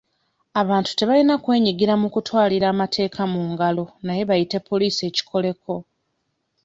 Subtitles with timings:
[0.61, 5.73] Abantu tebayina kwenyigira mu kutwalira mateeka mu ngalo naye bayite poliisi ekikoleko.